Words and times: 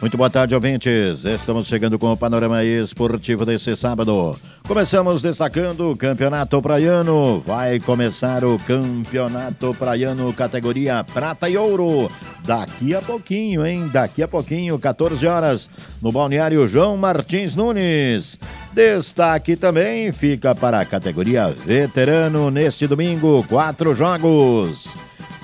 Muito 0.00 0.16
boa 0.16 0.30
tarde, 0.30 0.54
ouvintes. 0.54 1.26
Estamos 1.26 1.66
chegando 1.66 1.98
com 1.98 2.10
o 2.10 2.16
panorama 2.16 2.64
esportivo 2.64 3.44
desse 3.44 3.76
sábado. 3.76 4.34
Começamos 4.66 5.20
destacando 5.20 5.90
o 5.90 5.96
Campeonato 5.96 6.62
Praiano. 6.62 7.40
Vai 7.46 7.78
começar 7.78 8.42
o 8.42 8.58
Campeonato 8.60 9.74
Praiano 9.74 10.32
categoria 10.32 11.04
Prata 11.04 11.50
e 11.50 11.56
Ouro. 11.58 12.10
Daqui 12.42 12.94
a 12.94 13.02
pouquinho, 13.02 13.66
hein? 13.66 13.90
Daqui 13.92 14.22
a 14.22 14.28
pouquinho, 14.28 14.78
14 14.78 15.26
horas, 15.26 15.68
no 16.00 16.10
balneário 16.10 16.66
João 16.66 16.96
Martins 16.96 17.54
Nunes. 17.54 18.38
Destaque 18.72 19.54
também 19.54 20.12
fica 20.12 20.54
para 20.54 20.80
a 20.80 20.86
categoria 20.86 21.54
Veterano 21.66 22.50
neste 22.50 22.86
domingo, 22.86 23.44
quatro 23.46 23.94
jogos. 23.94 24.94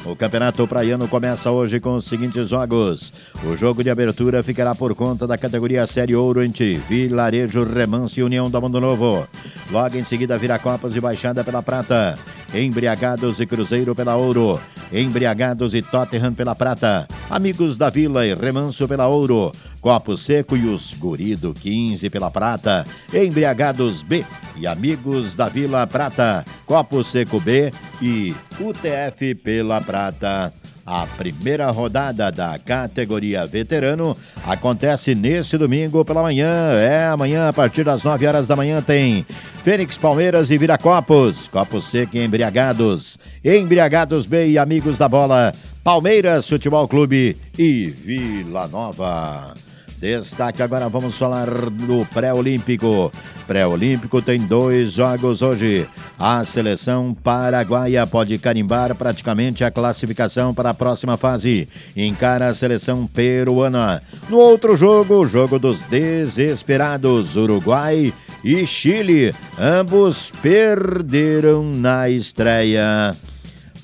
O 0.09 0.14
Campeonato 0.14 0.66
Praiano 0.68 1.09
começa 1.09 1.50
hoje 1.50 1.80
com 1.80 1.96
os 1.96 2.04
seguintes 2.04 2.48
jogos. 2.48 3.12
O 3.45 3.56
jogo 3.56 3.83
de 3.83 3.91
abertura 3.91 4.41
ficará 4.41 4.73
por 4.73 4.95
conta 4.95 5.27
da 5.27 5.37
categoria 5.37 5.84
Série 5.84 6.15
Ouro 6.15 6.45
entre 6.45 6.77
Vilarejo, 6.77 7.65
Remanso 7.65 8.20
e 8.20 8.23
União 8.23 8.48
do 8.48 8.60
Mundo 8.60 8.80
Novo. 8.80 9.27
Logo 9.69 9.96
em 9.96 10.05
seguida, 10.05 10.38
Viracopas 10.38 10.95
e 10.95 11.01
Baixada 11.01 11.42
pela 11.42 11.60
Prata. 11.60 12.16
Embriagados 12.59 13.38
e 13.41 13.46
Cruzeiro 13.46 13.95
pela 13.95 14.16
Ouro. 14.16 14.59
Embriagados 14.92 15.74
e 15.74 15.83
Tottenham 15.83 16.33
pela 16.33 16.55
Prata. 16.55 17.06
Amigos 17.29 17.77
da 17.77 17.91
Vila 17.91 18.24
e 18.24 18.34
Remanso 18.34 18.88
pela 18.88 19.06
Ouro. 19.06 19.52
Copo 19.80 20.16
Seco 20.16 20.56
e 20.56 20.66
os 20.66 20.95
Gurido 20.95 21.52
15 21.52 22.09
pela 22.09 22.30
Prata. 22.30 22.87
Embriagados 23.12 24.02
B 24.02 24.24
e 24.56 24.66
Amigos 24.66 25.34
da 25.34 25.48
Vila 25.48 25.87
Prata. 25.87 26.45
Copo 26.65 27.05
Seco 27.05 27.41
B 27.41 27.73
e 28.01 28.34
UTF 28.59 29.34
pela 29.37 29.80
Prata. 29.80 30.52
A 30.86 31.04
primeira 31.04 31.68
rodada 31.72 32.30
da 32.30 32.56
categoria 32.60 33.45
veterano 33.45 34.16
acontece 34.46 35.16
nesse 35.16 35.59
domingo 35.59 36.04
pela 36.04 36.23
manhã. 36.23 36.70
É, 36.74 37.09
amanhã, 37.09 37.48
a 37.48 37.52
partir 37.52 37.82
das 37.82 38.04
9 38.04 38.24
horas 38.24 38.46
da 38.46 38.54
manhã, 38.54 38.80
tem 38.80 39.26
Fênix 39.65 39.98
Palmeiras 39.98 40.48
e 40.48 40.56
Viracopos. 40.56 41.48
Copo 41.48 41.82
Seco 41.82 42.16
e 42.16 42.24
Embriagados. 42.24 43.18
Embriagados 43.45 44.26
B 44.26 44.51
e 44.51 44.59
Amigos 44.59 44.96
da 44.96 45.09
Bola. 45.09 45.52
Palmeiras 45.82 46.48
Futebol 46.48 46.87
Clube 46.87 47.37
e 47.59 47.87
Vila 47.87 48.68
Nova. 48.68 49.65
Destaque 49.99 50.63
agora, 50.63 50.89
vamos 50.89 51.16
falar 51.16 51.49
do 51.71 52.07
pré-olímpico. 52.13 53.11
Pré-olímpico 53.47 54.21
tem 54.21 54.41
dois 54.41 54.93
jogos 54.93 55.41
hoje. 55.41 55.87
A 56.19 56.45
seleção 56.45 57.15
paraguaia 57.15 58.07
pode 58.07 58.37
carimbar 58.39 58.95
praticamente 58.95 59.65
a 59.65 59.71
classificação 59.71 60.52
para 60.52 60.71
a 60.71 60.74
próxima 60.74 61.17
fase. 61.17 61.69
Encara 61.97 62.49
a 62.49 62.55
seleção 62.55 63.07
peruana. 63.07 64.03
No 64.28 64.37
outro 64.37 64.77
jogo, 64.77 65.27
jogo 65.27 65.59
dos 65.59 65.81
desesperados, 65.83 67.34
Uruguai 67.34 68.12
e 68.44 68.67
Chile. 68.67 69.34
Ambos 69.59 70.31
perderam 70.43 71.65
na 71.65 72.11
estreia. 72.11 73.17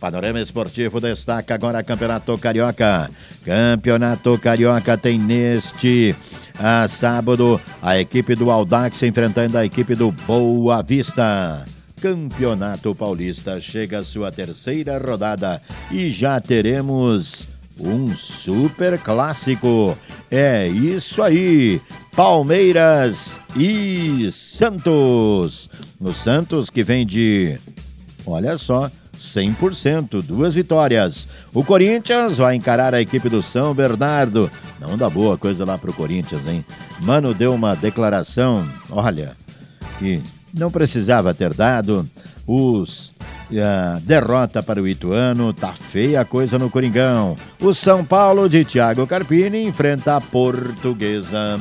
Panorama 0.02 0.40
Esportivo 0.40 1.00
destaca 1.00 1.54
agora 1.54 1.84
Campeonato 1.84 2.36
Carioca. 2.36 3.08
Campeonato 3.44 4.36
Carioca 4.36 4.98
tem 4.98 5.16
neste 5.16 6.12
a 6.58 6.88
sábado 6.88 7.60
a 7.80 7.96
equipe 7.96 8.34
do 8.34 8.50
Aldax 8.50 9.00
enfrentando 9.04 9.56
a 9.56 9.64
equipe 9.64 9.94
do 9.94 10.10
Boa 10.10 10.82
Vista. 10.82 11.64
Campeonato 12.00 12.92
Paulista 12.96 13.60
chega 13.60 14.00
à 14.00 14.02
sua 14.02 14.32
terceira 14.32 14.98
rodada 14.98 15.62
e 15.88 16.10
já 16.10 16.40
teremos 16.40 17.46
um 17.78 18.16
super 18.16 18.98
clássico. 18.98 19.96
É 20.28 20.66
isso 20.66 21.22
aí. 21.22 21.80
Palmeiras 22.16 23.40
e 23.54 24.28
Santos. 24.32 25.70
O 26.00 26.12
Santos 26.12 26.68
que 26.68 26.82
vem 26.82 27.06
de, 27.06 27.56
olha 28.26 28.58
só, 28.58 28.90
100%, 29.18 30.22
duas 30.22 30.54
vitórias. 30.54 31.28
O 31.52 31.62
Corinthians 31.62 32.38
vai 32.38 32.54
encarar 32.54 32.94
a 32.94 33.00
equipe 33.00 33.28
do 33.28 33.42
São 33.42 33.74
Bernardo. 33.74 34.50
Não 34.80 34.96
dá 34.96 35.08
boa 35.08 35.38
coisa 35.38 35.64
lá 35.64 35.78
pro 35.78 35.92
Corinthians, 35.92 36.46
hein? 36.46 36.64
Mano 37.00 37.32
deu 37.34 37.54
uma 37.54 37.74
declaração, 37.74 38.68
olha, 38.90 39.36
que 39.98 40.22
não 40.52 40.70
precisava 40.70 41.34
ter 41.34 41.54
dado. 41.54 42.08
Os 42.46 43.12
a 43.58 43.98
derrota 44.02 44.62
para 44.62 44.80
o 44.80 44.88
Ituano, 44.88 45.52
tá 45.52 45.72
feia 45.72 46.20
a 46.22 46.24
coisa 46.24 46.58
no 46.58 46.70
Coringão. 46.70 47.36
O 47.60 47.74
São 47.74 48.04
Paulo 48.04 48.48
de 48.48 48.64
Thiago 48.64 49.06
Carpini 49.06 49.64
enfrenta 49.64 50.16
a 50.16 50.20
Portuguesa. 50.20 51.60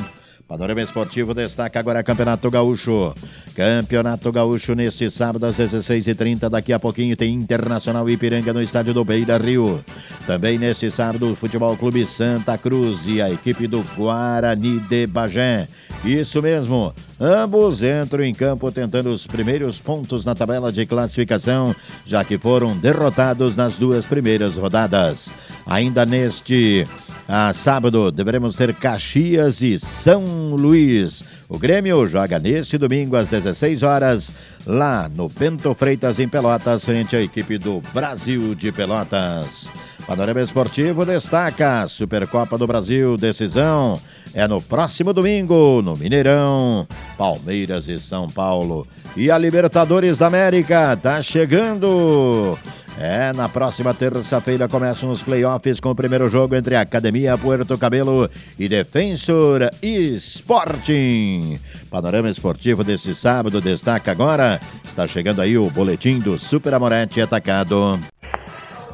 Panorama 0.52 0.82
Esportivo 0.82 1.32
destaca 1.32 1.80
agora 1.80 2.02
Campeonato 2.02 2.50
Gaúcho. 2.50 3.14
Campeonato 3.56 4.30
Gaúcho 4.30 4.74
neste 4.74 5.10
sábado 5.10 5.46
às 5.46 5.56
16h30. 5.56 6.50
Daqui 6.50 6.74
a 6.74 6.78
pouquinho 6.78 7.16
tem 7.16 7.32
Internacional 7.32 8.08
Ipiranga 8.10 8.52
no 8.52 8.60
estádio 8.60 8.92
do 8.92 9.02
Beira 9.02 9.38
Rio. 9.38 9.82
Também 10.26 10.58
neste 10.58 10.90
sábado, 10.90 11.32
o 11.32 11.34
Futebol 11.34 11.74
Clube 11.78 12.06
Santa 12.06 12.58
Cruz 12.58 13.06
e 13.06 13.22
a 13.22 13.30
equipe 13.30 13.66
do 13.66 13.82
Guarani 13.96 14.78
de 14.78 15.06
Bagé. 15.06 15.68
Isso 16.04 16.42
mesmo, 16.42 16.92
ambos 17.20 17.80
entram 17.80 18.24
em 18.24 18.34
campo 18.34 18.72
tentando 18.72 19.10
os 19.10 19.24
primeiros 19.24 19.78
pontos 19.78 20.24
na 20.24 20.34
tabela 20.34 20.72
de 20.72 20.84
classificação, 20.84 21.76
já 22.04 22.24
que 22.24 22.36
foram 22.36 22.76
derrotados 22.76 23.54
nas 23.54 23.76
duas 23.76 24.04
primeiras 24.04 24.54
rodadas. 24.54 25.30
Ainda 25.64 26.04
neste 26.04 26.84
a 27.28 27.54
sábado 27.54 28.10
deveremos 28.10 28.56
ter 28.56 28.74
Caxias 28.74 29.62
e 29.62 29.78
São 29.78 30.56
Luís. 30.56 31.22
O 31.48 31.56
Grêmio 31.56 32.04
joga 32.08 32.38
neste 32.38 32.76
domingo 32.76 33.14
às 33.14 33.28
16 33.28 33.84
horas 33.84 34.32
lá 34.66 35.08
no 35.08 35.28
Bento 35.28 35.72
Freitas 35.72 36.18
em 36.18 36.26
Pelotas 36.26 36.84
frente 36.84 37.14
à 37.14 37.22
equipe 37.22 37.58
do 37.58 37.80
Brasil 37.94 38.56
de 38.56 38.72
Pelotas. 38.72 39.68
Panorama 40.04 40.42
Esportivo 40.42 41.06
destaca 41.06 41.86
Supercopa 41.86 42.58
do 42.58 42.66
Brasil, 42.66 43.16
decisão 43.16 44.00
é 44.34 44.48
no 44.48 44.60
próximo 44.60 45.12
domingo 45.12 45.82
no 45.82 45.96
Mineirão, 45.96 46.86
Palmeiras 47.16 47.88
e 47.88 48.00
São 48.00 48.28
Paulo. 48.28 48.86
E 49.16 49.30
a 49.30 49.36
Libertadores 49.36 50.18
da 50.18 50.26
América 50.26 50.96
tá 50.96 51.20
chegando. 51.20 52.58
É, 52.98 53.32
na 53.32 53.48
próxima 53.48 53.94
terça-feira 53.94 54.68
começam 54.68 55.10
os 55.10 55.22
playoffs 55.22 55.80
com 55.80 55.90
o 55.90 55.94
primeiro 55.94 56.28
jogo 56.28 56.54
entre 56.54 56.76
Academia 56.76 57.36
Puerto 57.38 57.76
Cabelo 57.78 58.30
e 58.58 58.68
Defensor 58.68 59.70
Sporting. 59.82 61.58
Panorama 61.90 62.30
esportivo 62.30 62.84
deste 62.84 63.14
sábado 63.14 63.60
destaca 63.60 64.10
agora. 64.10 64.60
Está 64.84 65.06
chegando 65.06 65.40
aí 65.40 65.56
o 65.56 65.70
boletim 65.70 66.18
do 66.18 66.38
Super 66.38 66.74
Amorete 66.74 67.20
Atacado. 67.20 67.98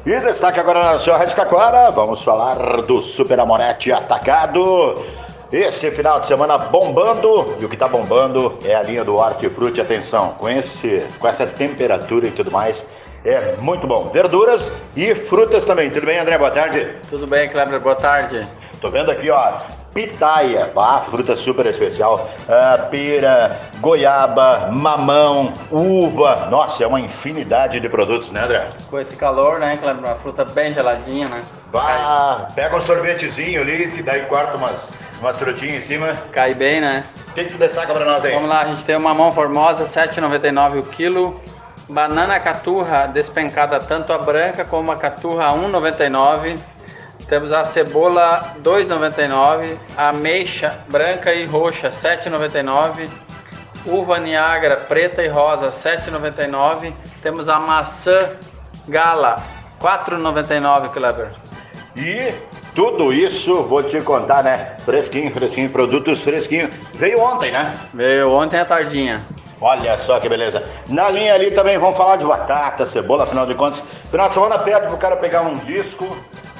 E 0.05 0.19
destaque 0.21 0.59
agora 0.59 0.93
na 0.93 0.99
sua 0.99 1.17
Rádio 1.17 1.35
Taquara, 1.35 1.91
vamos 1.91 2.23
falar 2.23 2.81
do 2.83 3.03
Super 3.03 3.39
Amorete 3.39 3.91
Atacado. 3.91 4.95
Esse 5.51 5.89
final 5.89 6.19
de 6.19 6.27
semana 6.27 6.59
bombando, 6.59 7.57
e 7.59 7.65
o 7.65 7.69
que 7.69 7.73
está 7.73 7.87
bombando 7.87 8.59
é 8.63 8.75
a 8.75 8.83
linha 8.83 9.03
do 9.03 9.15
hortifruti. 9.15 9.81
Atenção, 9.81 10.35
com, 10.37 10.47
esse, 10.47 11.03
com 11.17 11.27
essa 11.27 11.47
temperatura 11.47 12.27
e 12.27 12.31
tudo 12.31 12.51
mais, 12.51 12.85
é 13.25 13.55
muito 13.59 13.87
bom. 13.87 14.09
Verduras 14.09 14.71
e 14.95 15.15
frutas 15.15 15.65
também. 15.65 15.89
Tudo 15.89 16.05
bem, 16.05 16.19
André? 16.19 16.37
Boa 16.37 16.51
tarde. 16.51 16.93
Tudo 17.09 17.25
bem, 17.25 17.49
Kleber. 17.49 17.79
Boa 17.79 17.95
tarde. 17.95 18.47
Tô 18.79 18.91
vendo 18.91 19.09
aqui, 19.09 19.29
ó, 19.31 19.53
pitaia, 19.93 20.71
ah, 20.77 21.03
fruta 21.09 21.35
super 21.35 21.65
especial, 21.65 22.29
ah, 22.47 22.87
pera, 22.89 23.59
goiaba, 23.81 24.69
mamão, 24.71 25.53
uva, 25.69 26.47
nossa, 26.49 26.83
é 26.83 26.87
uma 26.87 27.01
infinidade 27.01 27.79
de 27.81 27.89
produtos, 27.89 28.31
né, 28.31 28.43
André? 28.43 28.69
Com 28.89 28.97
esse 28.99 29.17
calor, 29.17 29.59
né, 29.59 29.75
Kleber, 29.75 30.05
uma 30.05 30.15
fruta 30.15 30.45
bem 30.45 30.73
geladinha, 30.73 31.27
né? 31.27 31.41
Ah, 31.73 32.47
pega 32.55 32.77
um 32.77 32.81
sorvetezinho 32.81 33.61
ali, 33.61 33.91
que 33.91 34.01
daí 34.01 34.21
corta 34.27 34.55
umas, 34.55 34.81
umas 35.19 35.37
frutinhas 35.37 35.83
em 35.83 35.87
cima. 35.87 36.13
Cai 36.31 36.53
bem, 36.53 36.81
né? 36.81 37.05
O 37.29 37.33
que, 37.33 37.45
que 37.45 37.51
tu 37.51 37.57
destaca 37.57 37.93
pra 37.93 38.05
nós 38.05 38.23
aí? 38.25 38.33
Vamos 38.33 38.49
lá, 38.49 38.61
a 38.61 38.65
gente 38.65 38.83
tem 38.85 38.95
o 38.95 39.01
mamão 39.01 39.31
formosa, 39.33 39.83
R$ 39.83 40.07
7,99 40.07 40.79
o 40.79 40.83
quilo, 40.83 41.41
Banana 41.89 42.39
caturra 42.39 43.07
despencada, 43.07 43.79
tanto 43.79 44.13
a 44.13 44.19
branca 44.19 44.63
como 44.63 44.91
a 44.91 44.95
caturra 44.95 45.47
1,99. 45.53 46.59
Temos 47.27 47.51
a 47.51 47.65
cebola 47.65 48.53
2,99, 48.63 49.75
a 49.97 50.09
ameixa 50.09 50.79
branca 50.87 51.33
e 51.33 51.47
roxa 51.47 51.89
7,99, 51.89 53.09
uva 53.87 54.19
Niagara 54.19 54.75
preta 54.75 55.23
e 55.23 55.27
rosa 55.27 55.71
7,99. 55.71 56.93
Temos 57.23 57.49
a 57.49 57.59
maçã 57.59 58.33
gala 58.87 59.37
4,99, 59.81 60.91
Kleber. 60.91 61.31
E 61.95 62.33
tudo 62.79 63.11
isso, 63.11 63.63
vou 63.63 63.83
te 63.83 63.99
contar, 63.99 64.41
né? 64.41 64.77
Fresquinho, 64.85 65.33
fresquinho, 65.33 65.69
produtos 65.69 66.23
fresquinhos. 66.23 66.69
Veio 66.93 67.19
ontem, 67.19 67.51
né? 67.51 67.77
Veio 67.93 68.31
ontem 68.31 68.57
à 68.57 68.63
tardinha. 68.63 69.21
Olha 69.59 69.97
só 69.97 70.17
que 70.17 70.29
beleza. 70.29 70.63
Na 70.87 71.09
linha 71.09 71.33
ali 71.33 71.51
também 71.51 71.77
vamos 71.77 71.97
falar 71.97 72.15
de 72.15 72.23
batata, 72.23 72.85
cebola, 72.85 73.25
afinal 73.25 73.45
de 73.45 73.53
contas. 73.53 73.83
Final 74.09 74.29
de 74.29 74.33
semana 74.33 74.57
perto 74.59 74.87
pro 74.87 74.95
cara 74.95 75.17
pegar 75.17 75.41
um 75.41 75.57
disco, 75.57 76.07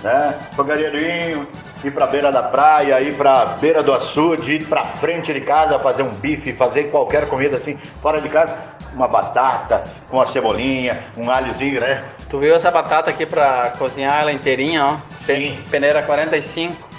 né? 0.03 0.35
Fogareirinho, 0.57 1.47
ir 1.85 1.91
pra 1.91 2.05
beira 2.05 2.33
da 2.33 2.43
praia, 2.43 2.99
ir 2.99 3.15
pra 3.15 3.45
beira 3.45 3.81
do 3.81 3.93
açude, 3.93 4.55
ir 4.55 4.65
pra 4.65 4.83
frente 4.83 5.31
de 5.33 5.39
casa, 5.39 5.79
fazer 5.79 6.03
um 6.03 6.09
bife, 6.09 6.51
fazer 6.51 6.91
qualquer 6.91 7.29
comida 7.29 7.55
assim, 7.55 7.77
fora 8.01 8.19
de 8.19 8.27
casa, 8.27 8.57
uma 8.93 9.07
batata 9.07 9.83
com 10.09 10.17
uma 10.17 10.25
cebolinha, 10.25 10.99
um 11.17 11.29
alhozinho, 11.29 11.79
né? 11.81 12.03
Tu 12.29 12.39
viu 12.39 12.55
essa 12.55 12.71
batata 12.71 13.09
aqui 13.09 13.25
pra 13.25 13.73
cozinhar 13.77 14.21
ela 14.21 14.31
inteirinha, 14.31 14.85
ó? 14.85 14.97
Sim. 15.21 15.57
Peneira 15.69 16.03
45. 16.03 16.89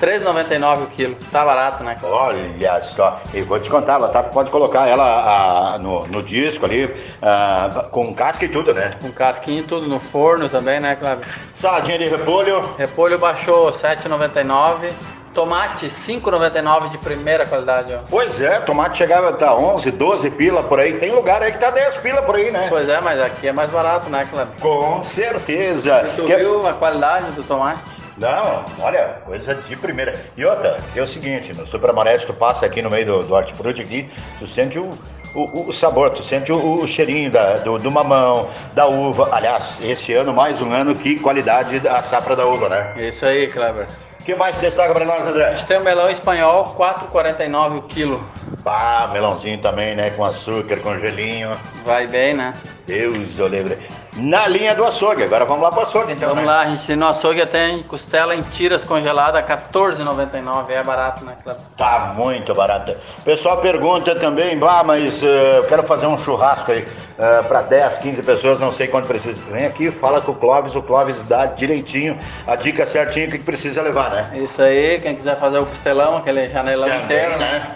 3,99 0.00 0.82
o 0.82 0.86
quilo. 0.88 1.16
Tá 1.32 1.44
barato, 1.44 1.82
né? 1.82 1.96
Olha 2.02 2.82
só, 2.82 3.20
e 3.32 3.40
vou 3.40 3.58
te 3.58 3.70
contar, 3.70 3.96
a 3.96 4.00
batata 4.00 4.28
pode 4.28 4.50
colocar 4.50 4.86
ela 4.86 5.74
ah, 5.74 5.78
no, 5.78 6.06
no 6.06 6.22
disco 6.22 6.64
ali, 6.64 6.94
ah, 7.22 7.86
com 7.90 8.14
casca 8.14 8.44
e 8.44 8.48
tudo, 8.48 8.74
né? 8.74 8.90
Com 9.00 9.10
casquinho 9.10 9.60
e 9.60 9.66
tudo 9.66 9.86
no 9.88 9.98
forno 9.98 10.48
também, 10.48 10.80
né, 10.80 10.96
Cláudio? 10.96 11.24
Saladinha 11.54 11.98
de 11.98 12.08
repolho, 12.08 12.74
Repolho 12.76 13.18
baixou 13.18 13.72
7,99. 13.72 14.92
Tomate 15.36 15.88
5,99 15.90 16.88
de 16.92 16.96
primeira 16.96 17.44
qualidade, 17.46 17.92
ó. 17.92 17.98
pois 18.08 18.40
é, 18.40 18.58
tomate 18.60 18.96
chegava 18.96 19.28
a 19.28 19.32
tá 19.34 19.54
11, 19.54 19.90
12 19.90 20.30
pila 20.30 20.62
por 20.62 20.80
aí, 20.80 20.94
tem 20.94 21.12
lugar 21.14 21.42
aí 21.42 21.52
que 21.52 21.58
tá 21.58 21.70
10 21.70 21.98
pila 21.98 22.22
por 22.22 22.36
aí, 22.36 22.50
né? 22.50 22.64
Pois 22.70 22.88
é, 22.88 22.98
mas 23.02 23.20
aqui 23.20 23.46
é 23.46 23.52
mais 23.52 23.70
barato, 23.70 24.08
né, 24.08 24.26
Cláudio? 24.30 24.54
Com 24.62 25.02
certeza. 25.04 26.10
Tu 26.16 26.24
Que- 26.24 26.36
viu 26.38 26.66
a 26.66 26.72
qualidade 26.72 27.30
do 27.32 27.42
tomate? 27.44 27.80
Não, 28.16 28.64
olha, 28.80 29.18
coisa 29.26 29.54
de 29.54 29.76
primeira. 29.76 30.18
E 30.38 30.42
outra, 30.46 30.78
é 30.94 31.02
o 31.02 31.06
seguinte, 31.06 31.52
no 31.52 31.66
Supramarete 31.66 32.26
tu 32.26 32.32
passa 32.32 32.64
aqui 32.64 32.80
no 32.80 32.88
meio 32.88 33.04
do, 33.04 33.22
do 33.24 33.34
hortifruti 33.34 33.82
aqui, 33.82 34.08
tu 34.38 34.48
sente 34.48 34.78
o, 34.78 34.90
o, 35.36 35.68
o 35.68 35.72
sabor, 35.72 36.10
tu 36.10 36.22
sente 36.22 36.50
o, 36.50 36.74
o 36.82 36.88
cheirinho 36.88 37.30
da, 37.30 37.58
do, 37.58 37.78
do 37.78 37.90
mamão, 37.90 38.48
da 38.74 38.86
uva. 38.86 39.28
Aliás, 39.32 39.78
esse 39.82 40.12
ano, 40.14 40.32
mais 40.32 40.60
um 40.60 40.72
ano, 40.72 40.94
que 40.94 41.18
qualidade 41.18 41.78
da 41.80 42.02
safra 42.02 42.34
da 42.34 42.46
uva, 42.46 42.68
né? 42.68 43.08
Isso 43.08 43.24
aí, 43.24 43.46
Kleber. 43.48 43.86
O 44.20 44.24
que 44.24 44.34
mais 44.34 44.56
destaca 44.58 44.92
pra 44.92 45.04
nós, 45.04 45.24
André? 45.26 45.44
A 45.44 45.54
gente 45.54 45.66
tem 45.66 45.78
o 45.78 45.84
melão 45.84 46.10
espanhol, 46.10 46.74
4,49 46.76 47.78
o 47.78 47.82
quilo. 47.82 48.24
Pá, 48.64 49.08
melãozinho 49.12 49.58
também, 49.58 49.94
né? 49.94 50.10
Com 50.10 50.24
açúcar, 50.24 50.78
com 50.80 50.98
gelinho. 50.98 51.56
Vai 51.84 52.08
bem, 52.08 52.34
né? 52.34 52.52
Deus, 52.86 53.38
eu 53.38 53.46
lembro. 53.46 53.76
Na 54.16 54.48
linha 54.48 54.74
do 54.74 54.82
açougue, 54.82 55.24
agora 55.24 55.44
vamos 55.44 55.62
lá 55.62 55.70
pro 55.70 55.82
açougue, 55.82 56.14
então, 56.14 56.30
Vamos 56.30 56.44
né? 56.44 56.50
lá, 56.50 56.60
a 56.60 56.70
gente 56.70 56.96
no 56.96 57.06
açougue 57.06 57.44
tem 57.44 57.82
costela 57.82 58.34
em 58.34 58.40
tiras 58.40 58.82
congelada, 58.82 59.42
14,99. 59.42 60.70
É 60.70 60.82
barato, 60.82 61.22
né, 61.22 61.36
Kleber? 61.42 61.62
Tá 61.76 62.14
muito 62.16 62.54
barata. 62.54 62.96
O 63.18 63.22
pessoal 63.22 63.58
pergunta 63.58 64.14
também, 64.14 64.58
bah, 64.58 64.82
mas 64.82 65.22
eh, 65.22 65.58
eu 65.58 65.64
quero 65.64 65.82
fazer 65.82 66.06
um 66.06 66.18
churrasco 66.18 66.72
aí 66.72 66.82
uh, 66.82 67.44
para 67.46 67.60
10, 67.60 67.98
15 67.98 68.22
pessoas, 68.22 68.58
não 68.58 68.72
sei 68.72 68.86
quanto 68.88 69.06
precisa. 69.06 69.36
Vem 69.50 69.66
aqui, 69.66 69.90
fala 69.90 70.22
com 70.22 70.32
o 70.32 70.34
Clóvis, 70.34 70.74
o 70.74 70.82
Clóvis 70.82 71.22
dá 71.24 71.44
direitinho, 71.44 72.18
a 72.46 72.56
dica 72.56 72.86
certinho, 72.86 73.28
o 73.28 73.30
que, 73.30 73.38
precisa 73.38 73.82
levar, 73.82 74.10
né? 74.10 74.30
Isso 74.36 74.62
aí, 74.62 74.98
quem 74.98 75.14
quiser 75.14 75.38
fazer 75.38 75.58
o 75.58 75.66
costelão, 75.66 76.16
aquele 76.16 76.48
janelão 76.48 76.88
inteiro, 76.88 77.38
né? 77.38 77.70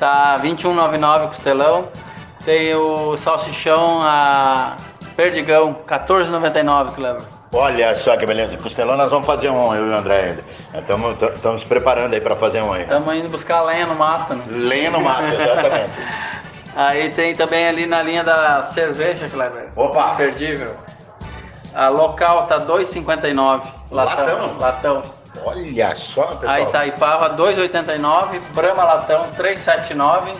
Tá 0.00 0.36
21,99 0.42 1.24
o 1.24 1.28
costelão. 1.28 1.88
Tem 2.44 2.74
o 2.74 3.16
salsichão 3.16 4.02
a 4.02 4.76
perdigão, 5.16 5.76
14,99, 5.88 6.94
Kleber. 6.94 7.22
Olha 7.52 7.94
só 7.94 8.16
que 8.16 8.26
beleza, 8.26 8.56
costelão 8.56 8.96
nós 8.96 9.10
vamos 9.10 9.26
fazer 9.26 9.48
um, 9.48 9.74
eu 9.74 9.86
e 9.86 9.90
o 9.90 9.96
André 9.96 10.36
ainda. 10.74 11.32
Estamos 11.34 11.60
se 11.60 11.66
preparando 11.66 12.14
aí 12.14 12.20
para 12.20 12.34
fazer 12.34 12.60
um 12.62 12.72
aí. 12.72 12.82
Estamos 12.82 13.14
indo 13.14 13.28
buscar 13.28 13.62
lenha 13.62 13.86
no 13.86 13.94
mato, 13.94 14.34
né? 14.34 14.44
Lenha 14.50 14.90
no 14.90 15.00
mato, 15.00 15.22
exatamente. 15.24 15.92
Aí 16.76 17.08
tem 17.10 17.36
também 17.36 17.68
ali 17.68 17.86
na 17.86 18.02
linha 18.02 18.24
da 18.24 18.68
cerveja, 18.68 19.28
Kleber. 19.28 19.68
Opa! 19.76 20.14
Imperdível. 20.14 20.74
A 21.72 21.88
local 21.88 22.46
tá 22.48 22.58
2,59. 22.58 23.62
Latão. 23.92 24.24
Latão? 24.26 24.58
Latão. 24.58 25.02
Olha 25.44 25.94
só, 25.94 26.26
pessoal. 26.26 26.52
A 26.52 26.60
Itaipava 26.62 27.30
2,89. 27.36 28.40
Brahma 28.54 28.82
Latão 28.84 29.22
3,79. 29.36 30.34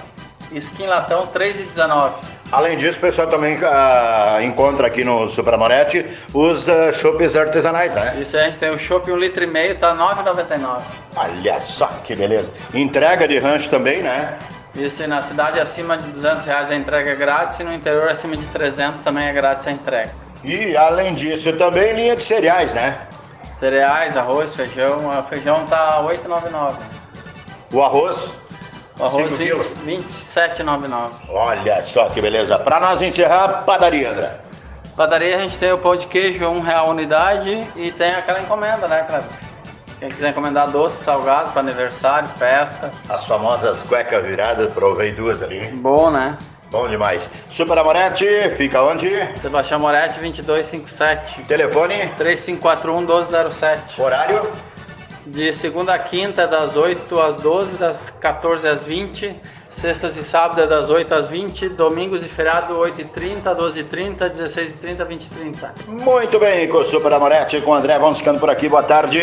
Skin 0.53 0.87
Latão 0.87 1.27
3,19. 1.29 2.15
Além 2.53 2.77
disso, 2.77 2.99
o 2.99 3.01
pessoal 3.01 3.27
também 3.27 3.59
ah, 3.65 4.39
encontra 4.43 4.87
aqui 4.87 5.03
no 5.03 5.29
Supramarete 5.29 6.07
os 6.33 6.69
uh, 6.69 6.93
chopes 6.93 7.35
artesanais, 7.35 7.95
né? 7.95 8.17
Isso 8.21 8.37
a 8.37 8.43
gente 8.45 8.59
tem 8.59 8.71
o 8.71 8.79
chopp 8.79 9.11
1,5 9.11 9.19
litro, 9.19 9.45
e 9.45 9.47
meio, 9.47 9.75
tá 9.77 9.95
9,99. 9.95 10.83
Olha 11.17 11.61
só 11.61 11.87
que 12.05 12.15
beleza. 12.15 12.53
Entrega 12.73 13.27
de 13.27 13.39
rancho 13.39 13.71
também, 13.71 14.03
né? 14.03 14.39
Isso 14.75 15.07
na 15.07 15.23
cidade 15.23 15.61
acima 15.61 15.97
de 15.97 16.11
200 16.11 16.47
reais 16.47 16.71
a 16.71 16.75
entrega 16.75 17.13
é 17.13 17.15
grátis 17.15 17.61
e 17.61 17.65
no 17.65 17.73
interior 17.73 18.09
acima 18.09 18.37
de 18.37 18.45
300 18.47 19.03
também 19.03 19.27
é 19.27 19.33
grátis 19.33 19.67
a 19.67 19.71
entrega. 19.71 20.11
E 20.43 20.77
além 20.77 21.15
disso, 21.15 21.53
também 21.57 21.95
linha 21.95 22.17
de 22.17 22.23
cereais, 22.23 22.75
né? 22.75 23.07
Cereais, 23.59 24.17
arroz, 24.17 24.55
feijão. 24.55 25.09
O 25.09 25.23
feijão 25.25 25.65
tá 25.67 26.03
8,99. 26.03 26.75
O 27.73 27.83
arroz. 27.83 28.31
O 28.99 29.05
arroz 29.05 29.27
Cinco 29.27 29.37
quilos? 29.39 29.67
27,99. 29.87 31.11
Olha 31.29 31.83
só 31.85 32.09
que 32.09 32.21
beleza. 32.21 32.59
Para 32.59 32.79
nós 32.81 33.03
encerrar, 33.03 33.65
padaria, 33.65 34.11
André. 34.11 34.31
Padaria 34.97 35.37
a 35.37 35.41
gente 35.41 35.59
tem 35.59 35.73
o 35.73 35.79
pão 35.79 35.97
de 35.97 36.07
queijo, 36.07 36.47
um 36.47 36.61
real 36.61 36.89
unidade 36.91 37.67
e 37.75 37.91
tem 37.91 38.15
aquela 38.15 38.41
encomenda, 38.41 38.87
né, 38.87 39.03
Cleber? 39.09 39.27
Quem 39.99 40.09
quiser 40.09 40.31
encomendar 40.31 40.71
doce, 40.71 41.03
salgado 41.03 41.51
para 41.51 41.61
aniversário, 41.61 42.29
festa, 42.29 42.93
As 43.09 43.25
famosas 43.27 43.83
cuecas 43.83 44.25
viradas, 44.25 44.73
provei 44.73 45.13
duas 45.13 45.43
ali. 45.43 45.67
bom, 45.73 46.11
né? 46.11 46.37
Bom 46.71 46.89
demais. 46.89 47.29
Super 47.51 47.79
Amorete, 47.79 48.27
fica 48.57 48.83
onde? 48.83 49.09
Sebastião 49.41 49.79
Moretti, 49.79 50.19
2257, 50.19 51.45
Telefone, 51.45 52.13
3541-1207. 52.19 53.79
horário. 53.99 54.53
De 55.27 55.53
segunda 55.55 55.95
a 55.95 55.99
quinta, 55.99 56.47
das 56.47 56.77
8 56.77 57.19
às 57.19 57.37
12, 57.37 57.77
das 57.77 58.11
14 58.11 58.69
às 58.69 58.85
20. 58.85 59.35
Sextas 59.71 60.17
e 60.17 60.23
sábados, 60.23 60.69
das 60.69 60.91
8 60.91 61.15
às 61.15 61.29
20. 61.29 61.71
Domingos 61.71 62.23
e 62.23 62.29
feriado, 62.29 62.75
8h30, 62.75 63.43
12h30, 63.43 64.31
16h30, 64.31 65.07
20h30. 65.07 65.69
Muito 65.89 66.39
bem, 66.39 66.69
com 66.69 66.79
o 66.79 66.85
Super 66.85 67.13
Amorete, 67.15 67.61
com 67.63 67.71
o 67.71 67.75
André. 67.75 67.99
Vamos 67.99 68.19
ficando 68.19 68.39
por 68.39 68.51
aqui. 68.51 68.69
Boa 68.69 68.83
tarde. 68.83 69.19